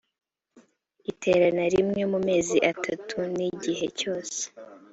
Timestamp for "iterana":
1.11-1.63